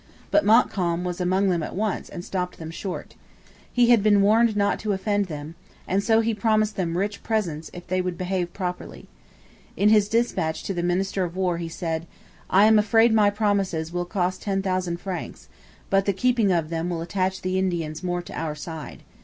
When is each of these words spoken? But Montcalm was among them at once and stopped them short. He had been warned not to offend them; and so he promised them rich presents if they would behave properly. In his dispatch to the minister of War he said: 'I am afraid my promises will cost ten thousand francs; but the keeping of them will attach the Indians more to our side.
But 0.31 0.43
Montcalm 0.43 1.03
was 1.03 1.21
among 1.21 1.49
them 1.49 1.61
at 1.61 1.75
once 1.75 2.09
and 2.09 2.25
stopped 2.25 2.57
them 2.57 2.71
short. 2.71 3.13
He 3.71 3.91
had 3.91 4.01
been 4.01 4.23
warned 4.23 4.57
not 4.57 4.79
to 4.79 4.93
offend 4.93 5.27
them; 5.27 5.53
and 5.87 6.03
so 6.03 6.21
he 6.21 6.33
promised 6.33 6.75
them 6.75 6.97
rich 6.97 7.21
presents 7.21 7.69
if 7.71 7.85
they 7.85 8.01
would 8.01 8.17
behave 8.17 8.51
properly. 8.51 9.07
In 9.77 9.89
his 9.89 10.09
dispatch 10.09 10.63
to 10.63 10.73
the 10.73 10.81
minister 10.81 11.23
of 11.23 11.35
War 11.35 11.59
he 11.59 11.69
said: 11.69 12.07
'I 12.49 12.65
am 12.65 12.79
afraid 12.79 13.13
my 13.13 13.29
promises 13.29 13.93
will 13.93 14.05
cost 14.05 14.41
ten 14.41 14.63
thousand 14.63 14.99
francs; 14.99 15.49
but 15.91 16.05
the 16.05 16.13
keeping 16.13 16.51
of 16.51 16.71
them 16.71 16.89
will 16.89 17.01
attach 17.01 17.43
the 17.43 17.59
Indians 17.59 18.01
more 18.03 18.23
to 18.23 18.33
our 18.33 18.55
side. 18.55 19.03